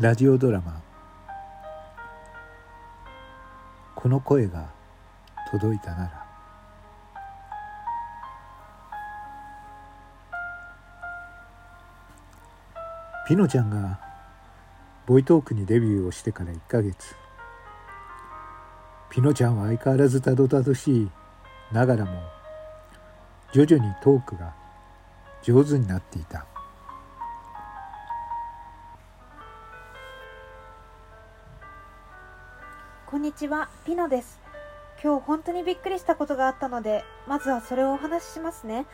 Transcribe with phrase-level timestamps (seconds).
[0.00, 0.80] ラジオドラマ
[3.96, 4.68] 「この声が
[5.50, 6.24] 届いたなら」
[13.26, 13.98] ピノちゃんが
[15.04, 17.16] ボイトークにデビューをしてから1ヶ月。
[19.10, 21.10] ピノちゃんは相変わらずたどたどしい。
[21.72, 22.22] ながらも
[23.52, 24.54] 徐々にトークが
[25.42, 26.46] 上手になっていた。
[33.10, 34.38] こんにちは、ピノです。
[35.02, 38.84] 今日本当にびっくりしたことがあったので、まずはそれをお話ししますね。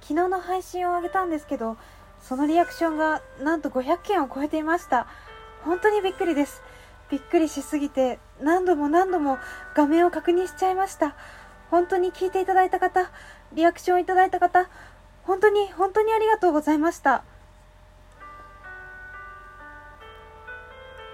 [0.00, 1.76] 昨日の配信を上げたんですけど、
[2.18, 5.06] そのリアクションがなんと500件を超えていました。
[5.66, 6.62] 本当にびっくりです。
[7.10, 9.36] びっくりしすぎて何度も何度も
[9.74, 11.14] 画面を確認しちゃいました。
[11.70, 13.10] 本当に聞いていただいた方、
[13.52, 14.70] リアクションいただいた方、
[15.24, 17.22] 本当に本当にありがとうございました。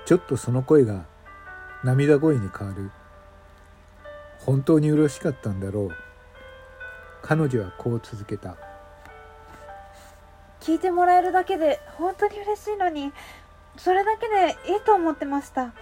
[0.07, 1.05] ちょっとその声が
[1.85, 2.91] 涙声に変わる。
[4.41, 5.91] 本当に嬉しかったんだろう。
[7.23, 8.57] 彼女はこう続けた。
[10.61, 13.13] 聞いてもらえるだけで本当に嬉しいのに
[13.77, 15.73] それだけでいいと思ってました。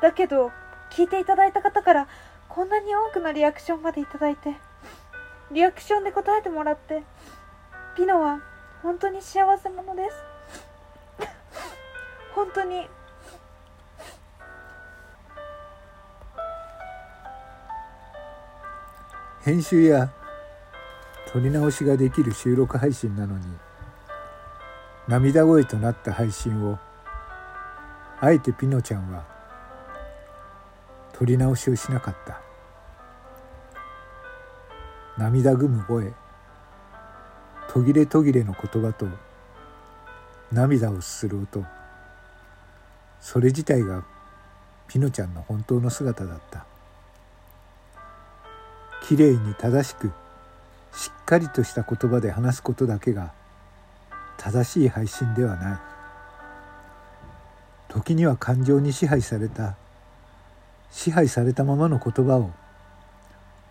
[0.00, 0.50] だけど
[0.90, 2.08] 聞いていただいた方から
[2.48, 4.54] こんなに多くのリアクションまでいただいて
[5.50, 7.02] リアクションで答えてもらって
[7.96, 8.40] ピノは
[8.82, 10.16] 本当に幸せ者です。
[12.34, 12.86] 本当に
[19.44, 20.12] 編集や
[21.32, 23.44] 撮り直しができる収録配信なのに
[25.08, 26.78] 涙声となった配信を
[28.20, 29.24] あえてピノちゃんは
[31.12, 32.40] 撮り直しをしなかった。
[35.18, 36.12] 涙ぐむ声
[37.68, 39.06] 途切れ途切れの言葉と
[40.52, 41.64] 涙をする音。
[43.20, 44.04] それ自体が
[44.86, 46.71] ピノちゃんの本当の姿だった。
[49.12, 50.10] きれいに正しく
[50.94, 53.34] しっかりとした言葉で話すことだけが
[54.38, 55.78] 正しい配信ではない。
[57.90, 59.76] 時には感情に支配された
[60.90, 62.52] 支配されたままの言葉を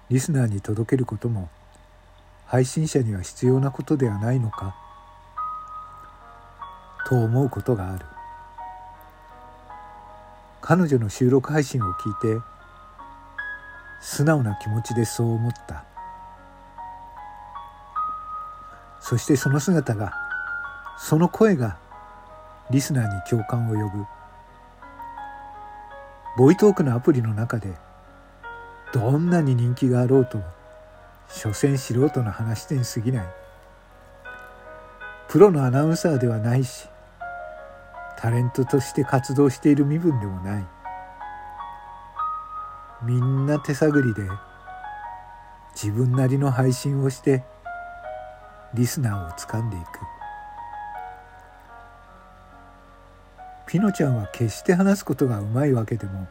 [0.09, 1.49] リスナーに届けることも
[2.45, 4.75] 配信者には必要なことではないのか
[7.07, 8.05] と思うことがある。
[10.61, 12.45] 彼女の収録配信を聞いて
[14.01, 15.85] 素直な気持ちでそう思った。
[18.99, 20.13] そしてその姿が
[20.97, 21.77] その声が
[22.69, 24.05] リスナーに共感を呼ぶ。
[26.37, 27.73] ボイトークのアプリの中で
[28.93, 30.43] どんなに人気があろうとも
[31.27, 33.25] 所詮素人の話し手に過ぎない。
[35.27, 36.87] プロのアナウンサーではないし
[38.17, 40.80] タレントとして活動している身分でもない。
[43.03, 44.21] みんな手探りで
[45.73, 47.43] 自分なりの配信をして
[48.73, 49.85] リスナーを掴んでいく。
[53.65, 56.27] ピノちゃんは決して話すことがうまいわけでも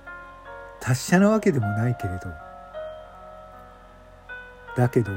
[0.78, 2.26] 達者なわけでもないけれど
[4.76, 5.12] だけど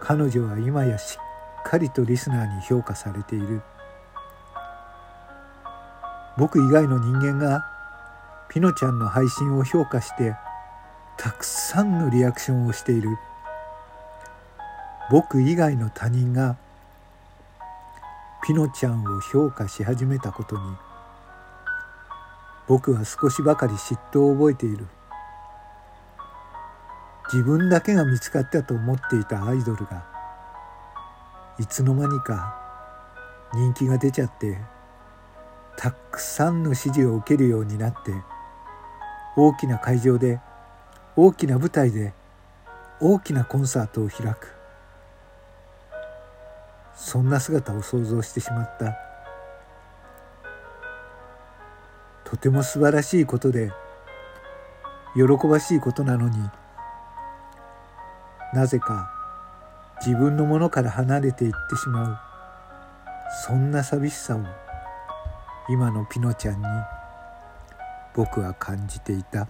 [0.00, 3.60] 彼女は今やしっかりとリスナーに評価されている。
[6.38, 7.75] 僕以外の人間が
[8.48, 10.36] ピノちゃんの配信を評価して
[11.16, 13.18] たくさんのリアクションをしている。
[15.10, 16.56] 僕以外の他人が
[18.44, 20.62] ピノちゃんを評価し始めたことに
[22.66, 24.86] 僕は少しばかり嫉妬を覚えている。
[27.32, 30.04] 自分だけが見つかったと思っていたアイドルが
[31.58, 32.54] いつの間にか
[33.52, 34.58] 人気が出ちゃって
[35.76, 38.12] たくさんの支持を受けるようになって
[39.36, 40.40] 大きな会場で
[41.14, 42.14] 大きな舞台で
[43.00, 44.54] 大きなコンサートを開く。
[46.94, 48.96] そんな姿を想像してしまった。
[52.24, 53.70] とても素晴らしいことで
[55.14, 56.36] 喜ばしいことなのに
[58.52, 59.10] なぜか
[60.04, 62.18] 自分のものから離れていってしまう。
[63.46, 64.40] そんな寂しさを
[65.68, 66.66] 今のピノちゃんに
[68.16, 69.46] 僕は感じていた。